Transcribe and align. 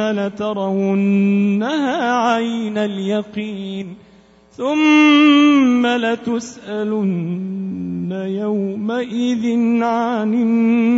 لترونها 0.00 1.66
عين 2.12 2.78
اليقين 2.78 3.94
ثم 4.56 5.86
لتسألن 5.86 7.48
يومئذ 8.12 9.58
عن 9.82 10.34
النعيم 10.34 10.97